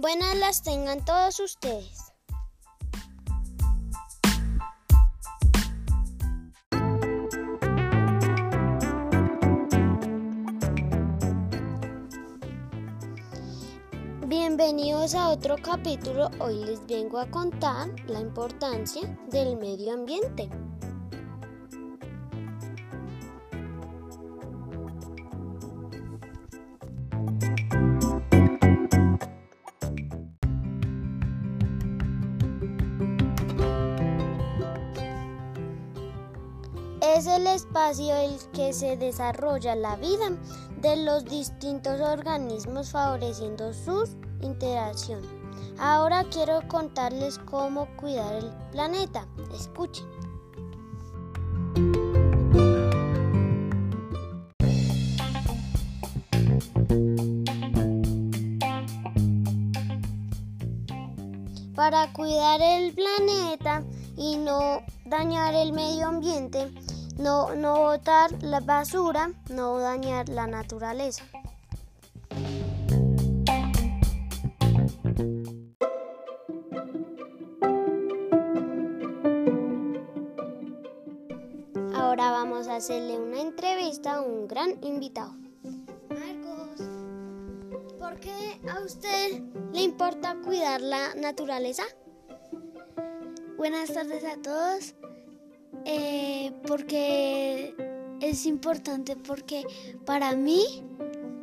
[0.00, 2.10] Buenas las tengan todos ustedes.
[14.26, 16.30] Bienvenidos a otro capítulo.
[16.38, 20.48] Hoy les vengo a contar la importancia del medio ambiente.
[37.20, 40.30] Es el espacio en el que se desarrolla la vida
[40.80, 44.08] de los distintos organismos favoreciendo su
[44.40, 45.20] interacción.
[45.78, 49.26] Ahora quiero contarles cómo cuidar el planeta.
[49.54, 50.06] Escuchen.
[61.74, 63.84] Para cuidar el planeta
[64.16, 66.70] y no dañar el medio ambiente,
[67.20, 71.24] no, no botar la basura, no dañar la naturaleza.
[81.94, 85.34] Ahora vamos a hacerle una entrevista a un gran invitado.
[86.08, 86.88] Marcos,
[87.98, 91.82] ¿por qué a usted le importa cuidar la naturaleza?
[93.58, 94.94] Buenas tardes a todos.
[95.84, 97.74] Eh, porque
[98.20, 99.64] es importante porque
[100.04, 100.84] para mí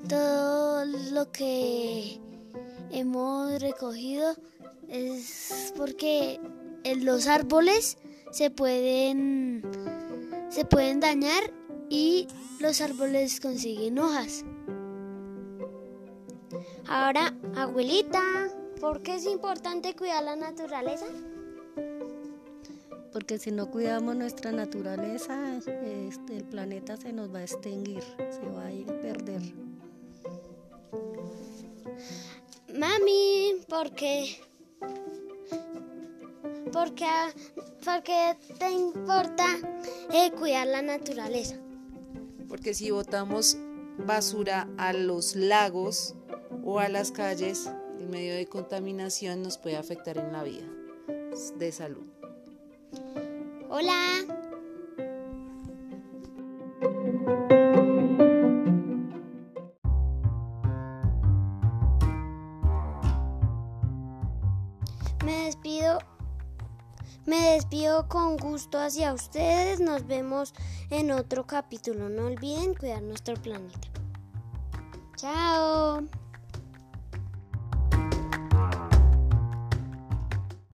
[0.07, 2.19] todo lo que
[2.91, 4.35] hemos recogido
[4.87, 6.39] es porque
[7.01, 7.97] los árboles
[8.31, 9.63] se pueden
[10.49, 11.51] se pueden dañar
[11.89, 12.27] y
[12.59, 14.43] los árboles consiguen hojas.
[16.87, 18.21] Ahora, abuelita,
[18.79, 21.05] ¿por qué es importante cuidar la naturaleza?
[23.17, 28.45] Porque si no cuidamos nuestra naturaleza, este, el planeta se nos va a extinguir, se
[28.45, 29.41] va a perder.
[32.75, 34.37] Mami, ¿por qué?
[36.71, 39.47] ¿Por qué, te importa
[40.13, 41.55] eh, cuidar la naturaleza?
[42.47, 43.57] Porque si botamos
[43.97, 46.13] basura a los lagos
[46.63, 47.67] o a las calles,
[47.99, 50.67] el medio de contaminación nos puede afectar en la vida
[51.57, 52.05] de salud.
[53.69, 54.25] Hola.
[65.25, 65.99] Me despido.
[67.25, 69.79] Me despido con gusto hacia ustedes.
[69.79, 70.53] Nos vemos
[70.89, 72.09] en otro capítulo.
[72.09, 73.87] No olviden cuidar nuestro planeta.
[75.17, 76.07] Chao.